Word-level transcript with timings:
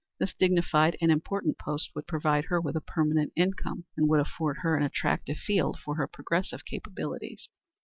This 0.17 0.33
dignified 0.33 0.97
and 0.99 1.11
important 1.11 1.59
post 1.59 1.91
would 1.93 2.07
provide 2.07 2.45
her 2.45 2.59
with 2.59 2.75
a 2.75 2.81
permanent 2.81 3.31
income, 3.35 3.85
and 3.95 4.09
would 4.09 4.19
afford 4.19 4.57
her 4.63 4.75
an 4.75 4.81
attractive 4.81 5.37
field 5.37 5.77
for 5.79 5.93
her 5.93 6.07
progressive 6.07 6.65
capabilities. 6.65 7.49